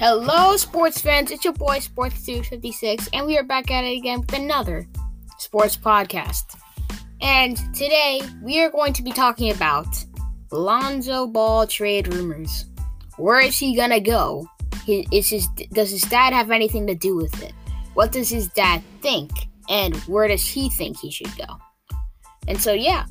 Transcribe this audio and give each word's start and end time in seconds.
Hello, 0.00 0.56
sports 0.56 0.98
fans. 0.98 1.30
It's 1.30 1.44
your 1.44 1.52
boy, 1.52 1.76
Sports256, 1.76 3.10
and 3.12 3.26
we 3.26 3.36
are 3.36 3.42
back 3.42 3.70
at 3.70 3.84
it 3.84 3.98
again 3.98 4.20
with 4.20 4.32
another 4.32 4.88
sports 5.36 5.76
podcast. 5.76 6.58
And 7.20 7.58
today, 7.74 8.22
we 8.42 8.62
are 8.62 8.70
going 8.70 8.94
to 8.94 9.02
be 9.02 9.12
talking 9.12 9.52
about 9.52 9.86
Lonzo 10.52 11.26
Ball 11.26 11.66
trade 11.66 12.14
rumors. 12.14 12.64
Where 13.18 13.40
is 13.40 13.58
he 13.58 13.76
gonna 13.76 14.00
go? 14.00 14.48
Is 14.88 15.28
his, 15.28 15.46
does 15.74 15.90
his 15.90 16.00
dad 16.00 16.32
have 16.32 16.50
anything 16.50 16.86
to 16.86 16.94
do 16.94 17.14
with 17.14 17.42
it? 17.42 17.52
What 17.92 18.10
does 18.10 18.30
his 18.30 18.48
dad 18.48 18.82
think? 19.02 19.30
And 19.68 19.94
where 20.04 20.28
does 20.28 20.46
he 20.46 20.70
think 20.70 20.98
he 20.98 21.10
should 21.10 21.36
go? 21.36 21.58
And 22.48 22.58
so, 22.58 22.72
yeah, 22.72 23.04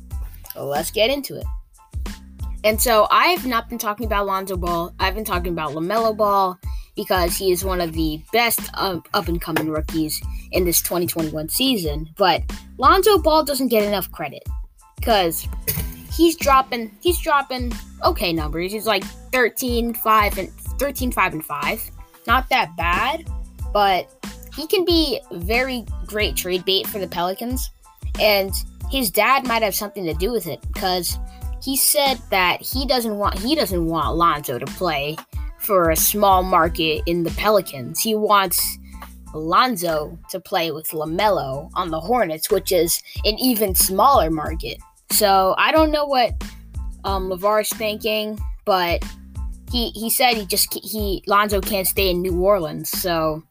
let's 0.56 0.90
get 0.90 1.08
into 1.08 1.36
it. 1.36 1.46
And 2.64 2.82
so, 2.82 3.06
I 3.12 3.28
have 3.28 3.46
not 3.46 3.68
been 3.68 3.78
talking 3.78 4.06
about 4.06 4.26
Lonzo 4.26 4.56
Ball. 4.56 4.92
I've 4.98 5.14
been 5.14 5.24
talking 5.24 5.52
about 5.52 5.70
LaMelo 5.70 6.16
Ball 6.16 6.58
because 7.00 7.34
he 7.34 7.50
is 7.50 7.64
one 7.64 7.80
of 7.80 7.94
the 7.94 8.20
best 8.30 8.60
up 8.74 9.06
and 9.26 9.40
coming 9.40 9.70
rookies 9.70 10.20
in 10.52 10.66
this 10.66 10.82
2021 10.82 11.48
season. 11.48 12.06
But 12.18 12.42
Lonzo 12.76 13.16
Ball 13.16 13.42
doesn't 13.42 13.68
get 13.68 13.84
enough 13.84 14.12
credit 14.12 14.42
because 14.96 15.48
he's 16.12 16.36
dropping 16.36 16.94
he's 17.00 17.18
dropping 17.18 17.72
okay 18.04 18.34
numbers. 18.34 18.70
He's 18.72 18.86
like 18.86 19.04
13 19.32 19.94
5 19.94 20.38
and 20.38 20.52
13 20.52 21.10
5 21.10 21.32
and 21.32 21.44
5. 21.44 21.90
Not 22.26 22.50
that 22.50 22.76
bad, 22.76 23.26
but 23.72 24.06
he 24.54 24.66
can 24.66 24.84
be 24.84 25.22
very 25.32 25.86
great 26.04 26.36
trade 26.36 26.66
bait 26.66 26.86
for 26.86 26.98
the 26.98 27.08
Pelicans 27.08 27.70
and 28.20 28.52
his 28.90 29.10
dad 29.10 29.46
might 29.46 29.62
have 29.62 29.74
something 29.74 30.04
to 30.04 30.12
do 30.12 30.32
with 30.32 30.46
it 30.46 30.60
because 30.74 31.18
he 31.62 31.76
said 31.76 32.16
that 32.30 32.60
he 32.60 32.86
doesn't 32.86 33.16
want 33.16 33.38
he 33.38 33.54
doesn't 33.54 33.86
want 33.86 34.16
Lonzo 34.16 34.58
to 34.58 34.66
play 34.66 35.16
for 35.60 35.90
a 35.90 35.96
small 35.96 36.42
market 36.42 37.02
in 37.06 37.22
the 37.22 37.30
Pelicans. 37.32 38.00
He 38.00 38.14
wants 38.14 38.78
Alonzo 39.34 40.18
to 40.30 40.40
play 40.40 40.72
with 40.72 40.88
LaMelo 40.88 41.70
on 41.74 41.90
the 41.90 42.00
Hornets, 42.00 42.50
which 42.50 42.72
is 42.72 43.02
an 43.24 43.38
even 43.38 43.74
smaller 43.74 44.30
market. 44.30 44.78
So 45.10 45.54
I 45.58 45.72
don't 45.72 45.90
know 45.90 46.06
what 46.06 46.42
um, 47.04 47.28
LaVar's 47.28 47.70
thinking, 47.70 48.38
but 48.64 49.04
he 49.70 49.90
he 49.90 50.10
said 50.10 50.36
he 50.36 50.46
just 50.46 50.72
he 50.74 51.22
Lonzo 51.26 51.60
can't 51.60 51.86
stay 51.86 52.10
in 52.10 52.22
New 52.22 52.40
Orleans. 52.40 52.88
So 52.88 53.42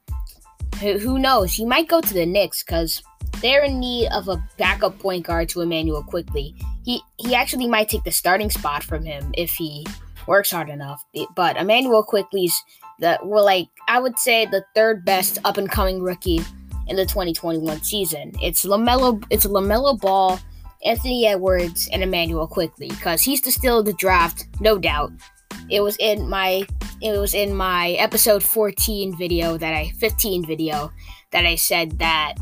who, 0.82 0.98
who 0.98 1.20
knows? 1.20 1.54
He 1.54 1.66
might 1.66 1.88
go 1.88 2.02
to 2.02 2.14
the 2.14 2.26
Knicks 2.26 2.64
because 2.64 3.02
they're 3.42 3.64
in 3.64 3.80
need 3.80 4.10
of 4.10 4.28
a 4.28 4.44
backup 4.58 5.00
point 5.00 5.26
guard 5.26 5.50
to 5.50 5.62
Immanuel 5.62 6.04
Quickley. 6.04 6.56
He 6.84 7.02
he 7.18 7.36
actually 7.36 7.68
might 7.68 7.90
take 7.90 8.04
the 8.04 8.12
starting 8.12 8.50
spot 8.50 8.84
from 8.84 9.06
him 9.06 9.32
if 9.38 9.54
he 9.54 9.86
works 10.30 10.52
hard 10.52 10.70
enough. 10.70 11.04
But 11.36 11.58
Immanuel 11.58 12.04
Quickley's 12.04 12.64
the 13.00 13.20
well, 13.24 13.44
like 13.44 13.68
I 13.88 14.00
would 14.00 14.18
say 14.18 14.46
the 14.46 14.64
third 14.76 15.04
best 15.04 15.40
up 15.44 15.58
and 15.58 15.70
coming 15.70 16.02
rookie 16.02 16.42
in 16.88 16.96
the 16.96 17.06
2021 17.06 17.84
season. 17.84 18.32
It's 18.42 18.64
LaMelo. 18.64 19.22
It's 19.30 19.46
LaMelo 19.46 20.00
Ball, 20.00 20.40
Anthony 20.86 21.26
Edwards, 21.26 21.90
and 21.92 22.04
Immanuel 22.04 22.48
Quickley 22.48 22.90
because 22.90 23.22
he's 23.22 23.42
the 23.42 23.78
of 23.80 23.86
the 23.86 23.94
draft, 23.94 24.46
no 24.62 24.78
doubt. 24.78 25.12
It 25.70 25.82
was 25.82 25.98
in 26.00 26.30
my 26.30 26.66
it 27.02 27.18
was 27.18 27.34
in 27.34 27.56
my 27.56 27.92
episode 27.92 28.44
14 28.44 29.18
video 29.18 29.58
that 29.58 29.74
I 29.74 29.92
15 29.98 30.46
video 30.46 30.92
that 31.32 31.46
I 31.46 31.56
said 31.56 32.00
that 32.00 32.36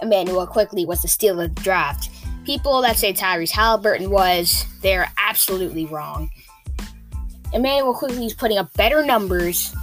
Immanuel 0.00 0.46
Quickley 0.46 0.84
was 0.84 1.02
the 1.02 1.08
steal 1.08 1.40
of 1.40 1.54
the 1.54 1.62
draft. 1.62 2.10
People 2.44 2.82
that 2.82 2.96
say 2.96 3.12
Tyrese 3.12 3.52
Halliburton 3.52 4.10
was, 4.10 4.66
they're 4.80 5.08
absolutely 5.16 5.86
wrong. 5.86 6.28
Immanuel 7.52 7.94
Quickley 7.94 8.26
is 8.26 8.34
putting 8.34 8.58
up 8.58 8.72
better 8.74 9.04
numbers, 9.04 9.74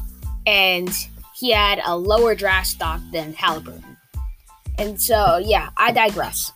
and 0.45 0.89
he 1.36 1.52
had 1.52 1.80
a 1.85 1.96
lower 1.96 2.35
draft 2.35 2.68
stock 2.68 3.00
than 3.12 3.34
Halliburton. 3.34 3.97
And 4.78 5.00
so, 5.00 5.38
yeah, 5.38 5.69
I 5.78 5.91
digress. 5.91 6.52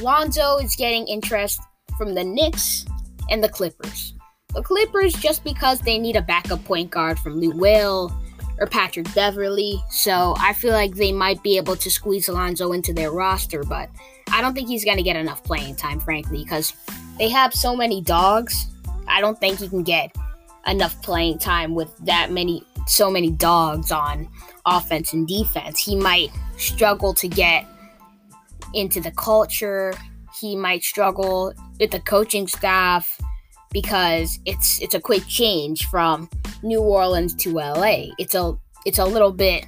Lonzo 0.00 0.58
is 0.58 0.76
getting 0.76 1.06
interest 1.06 1.60
from 1.98 2.14
the 2.14 2.24
Knicks 2.24 2.86
and 3.30 3.42
the 3.42 3.48
Clippers. 3.48 4.14
The 4.54 4.62
Clippers 4.62 5.14
just 5.14 5.42
because 5.44 5.80
they 5.80 5.98
need 5.98 6.16
a 6.16 6.22
backup 6.22 6.64
point 6.64 6.90
guard 6.90 7.18
from 7.18 7.40
Lou 7.40 7.50
Will 7.50 8.12
or 8.58 8.66
Patrick 8.66 9.12
Beverley, 9.14 9.82
so 9.90 10.34
I 10.38 10.52
feel 10.52 10.72
like 10.72 10.94
they 10.94 11.10
might 11.10 11.42
be 11.42 11.56
able 11.56 11.74
to 11.76 11.90
squeeze 11.90 12.28
Alonzo 12.28 12.72
into 12.72 12.92
their 12.92 13.10
roster, 13.10 13.64
but 13.64 13.88
I 14.30 14.40
don't 14.40 14.54
think 14.54 14.68
he's 14.68 14.84
going 14.84 14.98
to 14.98 15.02
get 15.02 15.16
enough 15.16 15.42
playing 15.42 15.76
time, 15.76 16.00
frankly, 16.00 16.44
because 16.44 16.74
they 17.18 17.28
have 17.30 17.54
so 17.54 17.74
many 17.74 18.02
dogs 18.02 18.71
I 19.08 19.20
don't 19.20 19.38
think 19.38 19.58
he 19.58 19.68
can 19.68 19.82
get 19.82 20.14
enough 20.66 21.00
playing 21.02 21.38
time 21.38 21.74
with 21.74 21.96
that 21.98 22.30
many 22.30 22.64
so 22.86 23.10
many 23.10 23.30
dogs 23.30 23.90
on 23.90 24.28
offense 24.66 25.12
and 25.12 25.26
defense. 25.26 25.78
He 25.78 25.96
might 25.96 26.30
struggle 26.56 27.14
to 27.14 27.28
get 27.28 27.66
into 28.74 29.00
the 29.00 29.10
culture. 29.12 29.94
He 30.40 30.56
might 30.56 30.82
struggle 30.82 31.52
with 31.78 31.90
the 31.90 32.00
coaching 32.00 32.48
staff 32.48 33.20
because 33.72 34.38
it's 34.44 34.80
it's 34.80 34.94
a 34.94 35.00
quick 35.00 35.26
change 35.26 35.86
from 35.86 36.28
New 36.62 36.80
Orleans 36.80 37.34
to 37.36 37.52
LA. 37.52 38.06
It's 38.18 38.34
a 38.34 38.56
it's 38.84 38.98
a 38.98 39.04
little 39.04 39.32
bit 39.32 39.66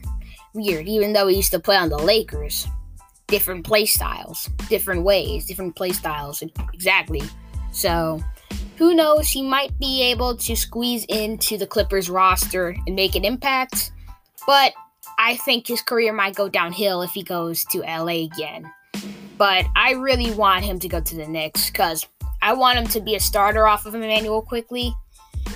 weird, 0.54 0.88
even 0.88 1.12
though 1.12 1.26
he 1.26 1.36
used 1.36 1.52
to 1.52 1.60
play 1.60 1.76
on 1.76 1.88
the 1.88 1.98
Lakers. 1.98 2.66
Different 3.26 3.64
play 3.64 3.86
styles, 3.86 4.50
different 4.68 5.02
ways, 5.02 5.46
different 5.46 5.74
play 5.74 5.92
styles, 5.92 6.42
exactly. 6.74 7.22
So 7.72 8.20
who 8.76 8.94
knows? 8.94 9.28
He 9.28 9.42
might 9.42 9.78
be 9.78 10.02
able 10.02 10.36
to 10.36 10.56
squeeze 10.56 11.04
into 11.06 11.56
the 11.56 11.66
Clippers 11.66 12.10
roster 12.10 12.76
and 12.86 12.96
make 12.96 13.14
an 13.14 13.24
impact, 13.24 13.92
but 14.46 14.72
I 15.18 15.36
think 15.36 15.66
his 15.66 15.80
career 15.80 16.12
might 16.12 16.34
go 16.34 16.48
downhill 16.48 17.02
if 17.02 17.12
he 17.12 17.22
goes 17.22 17.64
to 17.66 17.80
LA 17.80 18.24
again. 18.24 18.70
But 19.38 19.66
I 19.76 19.92
really 19.92 20.32
want 20.32 20.64
him 20.64 20.78
to 20.80 20.88
go 20.88 21.00
to 21.00 21.16
the 21.16 21.26
Knicks 21.26 21.70
because 21.70 22.06
I 22.42 22.52
want 22.52 22.78
him 22.78 22.86
to 22.88 23.00
be 23.00 23.14
a 23.14 23.20
starter 23.20 23.66
off 23.66 23.86
of 23.86 23.94
Immanuel 23.94 24.42
Quickley. 24.42 24.94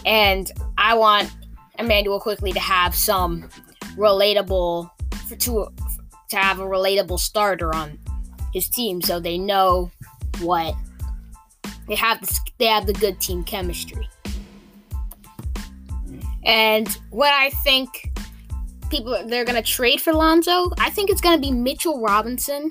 and 0.04 0.50
I 0.76 0.94
want 0.94 1.30
Immanuel 1.78 2.20
Quickley 2.20 2.52
to 2.52 2.60
have 2.60 2.94
some 2.94 3.48
relatable 3.96 4.90
to 5.28 5.68
to 6.30 6.36
have 6.36 6.60
a 6.60 6.64
relatable 6.64 7.18
starter 7.18 7.74
on 7.74 7.98
his 8.52 8.68
team 8.68 9.00
so 9.00 9.18
they 9.18 9.38
know 9.38 9.90
what 10.40 10.74
they 11.88 11.94
have 11.94 12.20
the, 12.20 12.38
they 12.58 12.66
have 12.66 12.86
the 12.86 12.92
good 12.92 13.20
team 13.20 13.42
chemistry. 13.44 14.08
And 16.44 16.88
what 17.10 17.32
I 17.32 17.50
think 17.64 18.10
people 18.90 19.22
they're 19.26 19.44
gonna 19.44 19.62
trade 19.62 20.00
for 20.00 20.12
Lonzo, 20.12 20.70
I 20.78 20.90
think 20.90 21.10
it's 21.10 21.20
gonna 21.20 21.40
be 21.40 21.50
Mitchell 21.50 22.00
Robinson 22.00 22.70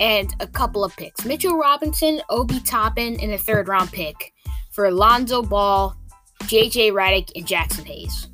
and 0.00 0.34
a 0.40 0.46
couple 0.46 0.84
of 0.84 0.96
picks. 0.96 1.24
Mitchell 1.24 1.56
Robinson, 1.56 2.20
Obi 2.30 2.60
Toppin, 2.60 3.18
and 3.20 3.32
a 3.32 3.38
third 3.38 3.68
round 3.68 3.92
pick 3.92 4.32
for 4.70 4.90
Lonzo 4.90 5.42
Ball, 5.42 5.96
JJ 6.44 6.92
Redick, 6.92 7.30
and 7.34 7.46
Jaxson 7.46 7.84
Hayes. 7.84 8.28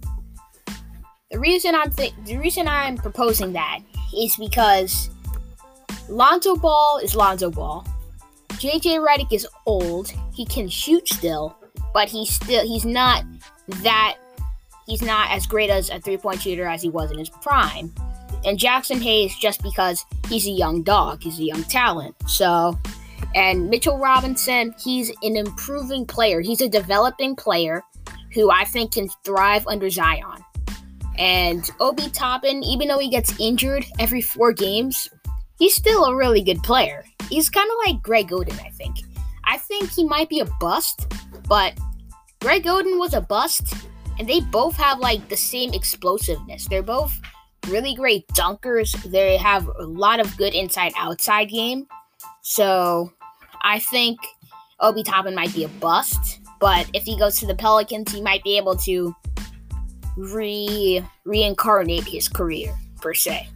The 1.31 1.39
reason 1.39 1.75
I'm 1.75 1.91
th- 1.91 2.15
the 2.27 2.37
reason 2.39 2.69
I'm 2.69 2.97
proposing 2.97 3.53
that 3.55 3.81
is 4.17 4.37
because 4.37 5.11
Lonzo 6.09 6.55
Ball 6.57 7.01
is 7.03 7.17
Lonzo 7.17 7.51
Ball. 7.51 7.87
JJ 8.65 9.07
Redick 9.07 9.31
is 9.31 9.47
old. 9.67 10.11
He 10.33 10.47
can 10.47 10.71
shoot 10.71 11.07
still, 11.07 11.55
but 11.93 12.09
he's 12.09 12.35
still 12.35 12.67
he's 12.67 12.87
not 12.87 13.23
that 13.83 14.17
he's 14.87 15.03
not 15.03 15.31
as 15.31 15.47
great 15.47 15.69
as 15.69 15.91
a 15.91 16.01
three-point 16.01 16.41
shooter 16.41 16.65
as 16.65 16.81
he 16.81 16.89
was 16.89 17.11
in 17.11 17.19
his 17.19 17.29
prime. 17.29 17.95
And 18.43 18.59
Jaxson 18.59 19.03
Hayes 19.03 19.37
just 19.37 19.63
because 19.63 20.07
he's 20.31 20.47
a 20.47 20.51
young 20.51 20.83
dog, 20.83 21.23
he's 21.23 21.39
a 21.41 21.45
young 21.45 21.63
talent. 21.65 22.17
So 22.27 22.79
and 23.35 23.69
Mitchell 23.69 23.99
Robinson, 23.99 24.75
he's 24.83 25.11
an 25.23 25.37
improving 25.37 26.07
player. 26.07 26.41
He's 26.41 26.63
a 26.63 26.69
developing 26.69 27.37
player 27.37 27.83
who 28.33 28.51
I 28.51 28.65
think 28.65 28.93
can 28.93 29.11
thrive 29.25 29.67
under 29.67 29.91
Zion. 29.91 30.43
And 31.19 31.71
Obi 31.81 32.09
Toppin, 32.09 32.65
even 32.65 32.89
though 32.89 32.99
he 32.99 33.11
gets 33.11 33.39
injured 33.39 33.85
every 33.99 34.23
four 34.23 34.55
games, 34.55 35.11
he's 35.59 35.75
still 35.75 36.05
a 36.05 36.17
really 36.17 36.43
good 36.43 36.63
player. 36.63 37.05
He's 37.29 37.51
kind 37.51 37.71
of 37.71 37.77
like 37.87 38.03
Greg 38.03 38.29
Oden, 38.29 38.61
I 38.65 38.71
think. 38.71 38.97
I 39.45 39.59
think 39.59 39.91
he 39.91 40.05
might 40.05 40.29
be 40.29 40.41
a 40.41 40.47
bust, 40.61 41.13
but 41.49 41.79
Greg 42.41 42.65
Oden 42.65 42.99
was 42.99 43.15
a 43.15 43.21
bust, 43.21 43.75
and 44.19 44.29
they 44.29 44.41
both 44.41 44.77
have 44.77 44.99
like 45.01 45.29
the 45.29 45.37
same 45.37 45.73
explosiveness. 45.73 46.67
They're 46.69 46.83
both 46.83 47.19
really 47.69 47.95
great 47.95 48.27
dunkers. 48.29 48.93
They 49.11 49.37
have 49.37 49.69
a 49.79 49.85
lot 49.85 50.21
of 50.21 50.37
good 50.37 50.55
inside 50.55 50.93
outside 50.97 51.51
game. 51.51 51.87
So 52.43 53.13
I 53.63 53.79
think 53.79 54.19
Obi 54.81 55.03
Toppin 55.03 55.35
might 55.35 55.55
be 55.55 55.65
a 55.65 55.69
bust, 55.69 56.41
but 56.61 56.89
if 56.93 57.05
he 57.05 57.19
goes 57.19 57.39
to 57.41 57.47
the 57.47 57.55
Pelicans, 57.55 58.13
he 58.13 58.21
might 58.21 58.43
be 58.43 58.57
able 58.57 58.77
to 58.79 59.15
re 60.17 61.05
reincarnate 61.25 62.05
his 62.05 62.29
career 62.29 62.77
per 63.01 63.15
se. 63.15 63.49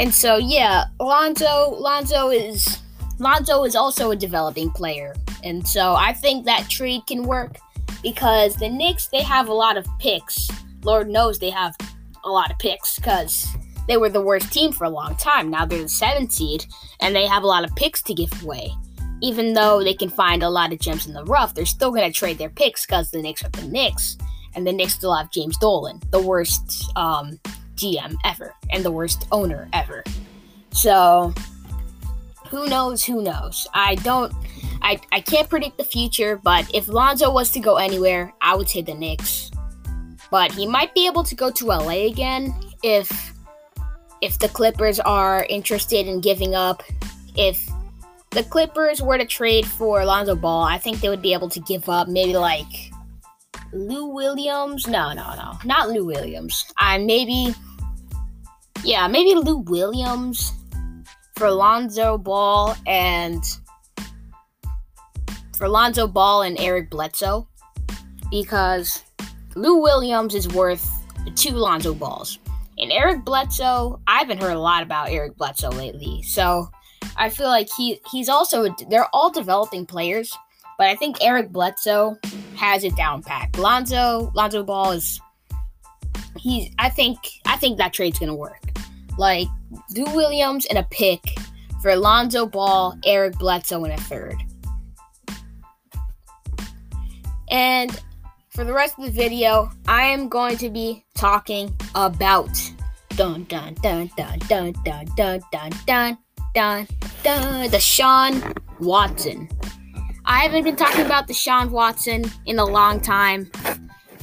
And 0.00 0.14
so 0.14 0.38
yeah, 0.38 0.86
Lonzo 0.98 1.76
Lonzo 1.78 2.30
is 2.30 2.78
Lonzo 3.18 3.64
is 3.64 3.76
also 3.76 4.10
a 4.10 4.16
developing 4.16 4.70
player. 4.70 5.14
And 5.44 5.66
so 5.68 5.94
I 5.94 6.14
think 6.14 6.46
that 6.46 6.70
trade 6.70 7.02
can 7.06 7.22
work. 7.24 7.58
because 8.02 8.56
the 8.56 8.68
Knicks 8.68 9.08
they 9.08 9.22
have 9.22 9.48
a 9.48 9.52
lot 9.52 9.76
of 9.76 9.86
picks. 9.98 10.48
Lord 10.82 11.08
knows 11.10 11.38
they 11.38 11.50
have 11.50 11.76
a 12.24 12.30
lot 12.30 12.50
of 12.50 12.58
picks 12.58 12.96
because 12.96 13.46
they 13.88 13.98
were 13.98 14.08
the 14.08 14.22
worst 14.22 14.50
team 14.52 14.72
for 14.72 14.84
a 14.84 14.90
long 14.90 15.16
time. 15.16 15.50
Now 15.50 15.66
they're 15.66 15.82
the 15.82 15.88
seventh 15.88 16.32
seed 16.32 16.64
and 17.00 17.14
they 17.14 17.26
have 17.26 17.42
a 17.42 17.46
lot 17.46 17.64
of 17.64 17.76
picks 17.76 18.02
to 18.02 18.14
give 18.14 18.42
away. 18.42 18.72
Even 19.20 19.52
though 19.52 19.84
they 19.84 19.92
can 19.92 20.08
find 20.08 20.42
a 20.42 20.48
lot 20.48 20.72
of 20.72 20.80
gems 20.80 21.06
in 21.06 21.12
the 21.12 21.24
rough, 21.24 21.54
they're 21.54 21.66
still 21.66 21.90
gonna 21.90 22.10
trade 22.10 22.38
their 22.38 22.48
picks 22.48 22.86
because 22.86 23.10
the 23.10 23.20
Knicks 23.20 23.44
are 23.44 23.50
the 23.50 23.68
Knicks, 23.68 24.16
and 24.54 24.66
the 24.66 24.72
Knicks 24.72 24.94
still 24.94 25.14
have 25.14 25.30
James 25.30 25.58
Dolan, 25.58 26.00
the 26.10 26.22
worst 26.22 26.90
um, 26.96 27.38
GM 27.80 28.14
ever 28.24 28.54
and 28.70 28.84
the 28.84 28.90
worst 28.90 29.26
owner 29.32 29.68
ever. 29.72 30.04
So 30.72 31.34
who 32.48 32.66
knows? 32.66 33.04
Who 33.04 33.22
knows? 33.22 33.66
I 33.74 33.94
don't. 33.96 34.32
I, 34.82 35.00
I 35.12 35.20
can't 35.20 35.48
predict 35.48 35.78
the 35.78 35.84
future, 35.84 36.40
but 36.42 36.68
if 36.74 36.88
Lonzo 36.88 37.30
was 37.30 37.50
to 37.52 37.60
go 37.60 37.76
anywhere, 37.76 38.32
I 38.40 38.56
would 38.56 38.68
say 38.68 38.82
the 38.82 38.94
Knicks. 38.94 39.50
But 40.30 40.52
he 40.52 40.66
might 40.66 40.94
be 40.94 41.06
able 41.06 41.22
to 41.24 41.34
go 41.34 41.50
to 41.50 41.66
LA 41.66 42.06
again 42.06 42.54
if 42.82 43.32
if 44.20 44.38
the 44.38 44.48
Clippers 44.48 45.00
are 45.00 45.46
interested 45.48 46.06
in 46.06 46.20
giving 46.20 46.54
up. 46.54 46.82
If 47.36 47.70
the 48.30 48.42
Clippers 48.44 49.00
were 49.00 49.18
to 49.18 49.24
trade 49.24 49.66
for 49.66 50.04
Lonzo 50.04 50.34
Ball, 50.34 50.64
I 50.64 50.78
think 50.78 51.00
they 51.00 51.08
would 51.08 51.22
be 51.22 51.32
able 51.32 51.48
to 51.50 51.60
give 51.60 51.88
up 51.88 52.08
maybe 52.08 52.36
like 52.36 52.90
Lou 53.72 54.06
Williams. 54.06 54.86
No, 54.86 55.12
no, 55.12 55.34
no, 55.36 55.58
not 55.64 55.90
Lou 55.90 56.04
Williams. 56.04 56.64
I 56.76 56.98
maybe, 56.98 57.54
yeah, 58.84 59.06
maybe 59.08 59.34
Lou 59.34 59.58
Williams 59.58 60.52
for 61.36 61.50
Lonzo 61.50 62.18
Ball 62.18 62.76
and 62.86 63.42
for 65.56 65.68
Lonzo 65.68 66.06
Ball 66.06 66.42
and 66.42 66.58
Eric 66.58 66.90
Bledsoe 66.90 67.46
because 68.30 69.02
Lou 69.56 69.80
Williams 69.82 70.34
is 70.34 70.48
worth 70.48 70.88
two 71.34 71.52
Lonzo 71.52 71.94
Balls. 71.94 72.38
And 72.78 72.90
Eric 72.92 73.24
Bledsoe, 73.24 74.00
I 74.06 74.18
haven't 74.18 74.40
heard 74.40 74.52
a 74.54 74.60
lot 74.60 74.82
about 74.82 75.10
Eric 75.10 75.36
Bledsoe 75.36 75.70
lately. 75.70 76.22
So 76.22 76.68
I 77.16 77.28
feel 77.28 77.48
like 77.48 77.68
he 77.76 78.00
he's 78.10 78.28
also 78.28 78.74
they're 78.88 79.08
all 79.12 79.30
developing 79.30 79.84
players, 79.84 80.32
but 80.78 80.86
I 80.86 80.94
think 80.94 81.18
Eric 81.20 81.50
Bledsoe 81.50 82.16
has 82.56 82.84
it 82.84 82.96
down 82.96 83.22
pat. 83.22 83.58
Lonzo 83.58 84.32
Lonzo 84.34 84.62
Ball 84.62 84.92
is 84.92 85.20
he's 86.38 86.70
I 86.78 86.88
think 86.88 87.18
I 87.44 87.56
think 87.56 87.76
that 87.78 87.92
trade's 87.92 88.18
gonna 88.18 88.34
work. 88.34 88.69
Like 89.20 89.48
Lou 89.94 90.06
Williams 90.16 90.64
and 90.64 90.78
a 90.78 90.82
pick 90.84 91.20
for 91.82 91.94
Lonzo 91.94 92.46
Ball, 92.46 92.98
Eric 93.04 93.34
Bledsoe, 93.38 93.84
and 93.84 93.92
a 93.92 93.98
third. 93.98 94.36
And 97.50 98.00
for 98.48 98.64
the 98.64 98.72
rest 98.72 98.98
of 98.98 99.04
the 99.04 99.10
video, 99.10 99.70
I 99.86 100.04
am 100.04 100.30
going 100.30 100.56
to 100.56 100.70
be 100.70 101.04
talking 101.14 101.78
about 101.94 102.48
dun 103.10 103.44
dun 103.44 103.74
dun 103.82 104.10
dun 104.16 104.38
dun 104.48 104.72
dun 104.86 105.04
dun 105.14 105.40
dun 105.52 105.70
dun 105.86 106.18
dun 106.54 106.86
dun 107.22 107.68
Deshaun 107.68 108.58
Watson. 108.78 109.50
I 110.24 110.38
haven't 110.38 110.64
been 110.64 110.76
talking 110.76 111.04
about 111.04 111.28
Deshaun 111.28 111.68
Watson 111.68 112.24
in 112.46 112.58
a 112.58 112.64
long 112.64 113.00
time, 113.00 113.50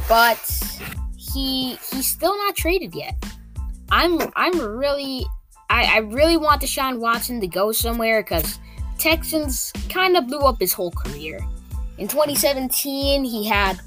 but 0.09 0.39
he 1.15 1.77
he's 1.91 2.07
still 2.07 2.35
not 2.35 2.55
traded 2.55 2.95
yet. 2.95 3.13
I'm 3.91 4.19
I'm 4.35 4.59
really 4.59 5.25
I, 5.69 5.95
I 5.95 5.97
really 5.99 6.37
want 6.37 6.61
Deshaun 6.61 6.99
Watson 6.99 7.39
to 7.41 7.47
go 7.47 7.71
somewhere 7.71 8.23
because 8.23 8.59
Texans 8.97 9.71
kind 9.89 10.17
of 10.17 10.27
blew 10.27 10.39
up 10.39 10.59
his 10.59 10.73
whole 10.73 10.91
career. 10.91 11.39
In 11.97 12.07
2017, 12.07 13.23
he 13.23 13.47
had 13.47 13.79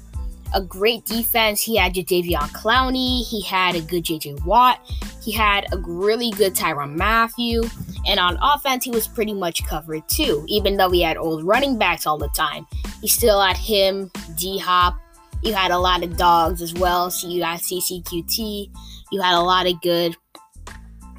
a 0.53 0.61
great 0.61 1.05
defense. 1.05 1.61
He 1.61 1.77
had 1.77 1.93
Jadeveon 1.93 2.49
Clowney. 2.49 3.25
He 3.25 3.41
had 3.41 3.75
a 3.75 3.81
good 3.81 4.03
JJ 4.03 4.45
Watt. 4.45 4.79
He 5.23 5.31
had 5.31 5.65
a 5.71 5.77
really 5.77 6.31
good 6.31 6.53
Tyrann 6.53 6.95
Mathieu. 6.95 7.63
And 8.07 8.19
on 8.19 8.37
offense, 8.41 8.83
he 8.83 8.91
was 8.91 9.07
pretty 9.07 9.33
much 9.33 9.65
covered 9.65 10.07
too. 10.09 10.43
Even 10.47 10.77
though 10.77 10.89
he 10.89 11.01
had 11.01 11.17
old 11.17 11.43
running 11.43 11.77
backs 11.77 12.05
all 12.05 12.17
the 12.17 12.29
time, 12.29 12.67
he 13.01 13.07
still 13.07 13.41
had 13.41 13.57
him, 13.57 14.11
D 14.37 14.57
Hop. 14.57 14.99
You 15.41 15.53
had 15.53 15.71
a 15.71 15.77
lot 15.77 16.03
of 16.03 16.17
dogs 16.17 16.61
as 16.61 16.73
well. 16.73 17.09
So 17.09 17.27
you 17.27 17.43
had 17.43 17.61
CCQT. 17.61 18.69
You 19.11 19.21
had 19.21 19.35
a 19.35 19.41
lot 19.41 19.67
of 19.67 19.81
good 19.81 20.15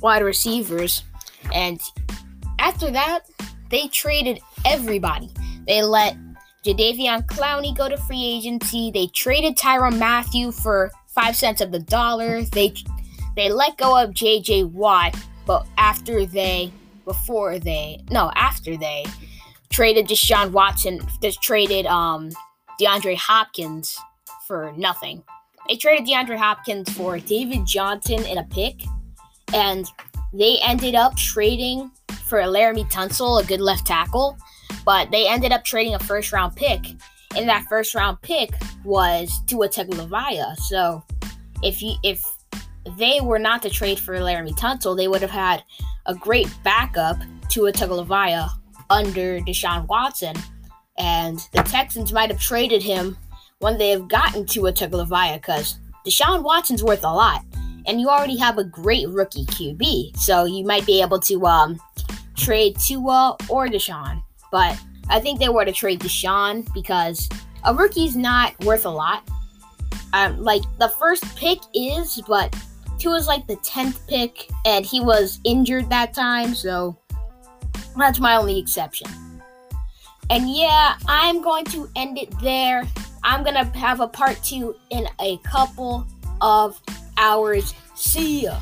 wide 0.00 0.22
receivers. 0.22 1.02
And 1.52 1.80
after 2.58 2.90
that, 2.90 3.20
they 3.70 3.88
traded 3.88 4.40
everybody. 4.64 5.30
They 5.66 5.82
let 5.82 6.16
Jadeveon 6.64 7.26
Clowney 7.26 7.76
go 7.76 7.88
to 7.88 7.96
free 7.96 8.24
agency. 8.24 8.90
They 8.92 9.08
traded 9.08 9.56
Tyrann 9.56 9.98
Mathieu 9.98 10.52
for 10.52 10.90
five 11.08 11.36
cents 11.36 11.60
of 11.60 11.72
the 11.72 11.80
dollar. 11.80 12.42
They 12.42 12.74
they 13.34 13.50
let 13.50 13.78
go 13.78 14.00
of 14.00 14.10
JJ 14.10 14.70
Watt, 14.70 15.16
but 15.46 15.66
after 15.78 16.24
they 16.26 16.70
before 17.04 17.58
they 17.58 18.04
no 18.10 18.30
after 18.36 18.76
they 18.76 19.04
traded 19.70 20.06
Deshaun 20.06 20.52
Watson, 20.52 21.00
just 21.20 21.42
traded 21.42 21.86
um 21.86 22.30
DeAndre 22.80 23.16
Hopkins 23.16 23.98
for 24.46 24.72
nothing. 24.76 25.22
They 25.68 25.76
traded 25.76 26.06
DeAndre 26.06 26.36
Hopkins 26.36 26.90
for 26.92 27.18
David 27.18 27.66
Johnson 27.66 28.24
in 28.26 28.38
a 28.38 28.44
pick, 28.44 28.82
and 29.54 29.86
they 30.32 30.58
ended 30.62 30.94
up 30.94 31.16
trading 31.16 31.90
for 32.24 32.38
Laremy 32.38 32.90
Tunsil, 32.90 33.42
a 33.42 33.46
good 33.46 33.60
left 33.60 33.86
tackle 33.86 34.36
but 34.84 35.10
they 35.10 35.28
ended 35.28 35.52
up 35.52 35.64
trading 35.64 35.94
a 35.94 35.98
first 35.98 36.32
round 36.32 36.56
pick. 36.56 36.80
And 37.34 37.48
that 37.48 37.64
first 37.68 37.94
round 37.94 38.20
pick 38.20 38.50
was 38.84 39.40
Tua 39.46 39.68
Tagovailoa. 39.68 40.56
So 40.56 41.02
if 41.62 41.82
you 41.82 41.94
if 42.02 42.24
they 42.98 43.20
were 43.20 43.38
not 43.38 43.62
to 43.62 43.70
trade 43.70 43.98
for 43.98 44.14
Laremy 44.14 44.56
Tunsil, 44.56 44.96
they 44.96 45.08
would 45.08 45.22
have 45.22 45.30
had 45.30 45.62
a 46.06 46.14
great 46.14 46.52
backup 46.64 47.18
to 47.20 47.26
Tua 47.48 47.72
Tagovailoa 47.72 48.50
under 48.90 49.40
Deshaun 49.40 49.86
Watson. 49.88 50.36
And 50.98 51.38
the 51.52 51.62
Texans 51.62 52.12
might 52.12 52.30
have 52.30 52.40
traded 52.40 52.82
him 52.82 53.16
when 53.62 53.78
they 53.78 53.90
have 53.90 54.08
gotten 54.08 54.44
to 54.46 54.66
a 54.66 54.72
Tagovailoa 54.72 55.36
because 55.36 55.78
Deshaun 56.04 56.42
Watson's 56.42 56.82
worth 56.82 57.04
a 57.04 57.12
lot. 57.12 57.44
And 57.86 58.00
you 58.00 58.08
already 58.08 58.36
have 58.36 58.58
a 58.58 58.64
great 58.64 59.08
rookie 59.08 59.46
QB. 59.46 60.16
So 60.16 60.44
you 60.44 60.64
might 60.64 60.84
be 60.84 61.00
able 61.00 61.20
to 61.20 61.46
um, 61.46 61.80
trade 62.36 62.76
Tua 62.78 63.36
or 63.48 63.68
Deshaun. 63.68 64.22
But 64.50 64.78
I 65.08 65.20
think 65.20 65.38
they 65.38 65.48
were 65.48 65.64
to 65.64 65.72
trade 65.72 66.00
Deshaun 66.00 66.66
because 66.74 67.28
a 67.64 67.74
rookie's 67.74 68.16
not 68.16 68.58
worth 68.64 68.84
a 68.84 68.90
lot. 68.90 69.28
Um, 70.12 70.42
like 70.42 70.62
the 70.78 70.88
first 70.90 71.24
pick 71.36 71.58
is, 71.74 72.20
but 72.28 72.54
is 73.04 73.26
like 73.26 73.46
the 73.48 73.56
tenth 73.56 74.06
pick, 74.06 74.48
and 74.64 74.86
he 74.86 75.00
was 75.00 75.40
injured 75.44 75.90
that 75.90 76.14
time, 76.14 76.54
so 76.54 76.96
that's 77.96 78.20
my 78.20 78.36
only 78.36 78.58
exception. 78.58 79.08
And 80.31 80.48
yeah, 80.48 80.96
I'm 81.08 81.42
going 81.42 81.64
to 81.66 81.90
end 81.96 82.16
it 82.16 82.32
there. 82.40 82.84
I'm 83.24 83.44
gonna 83.44 83.64
have 83.76 84.00
a 84.00 84.08
part 84.08 84.43
two 84.43 84.76
in 84.91 85.08
a 85.20 85.38
couple 85.38 86.06
of 86.41 86.81
hours. 87.17 87.74
See 87.94 88.44
ya. 88.44 88.58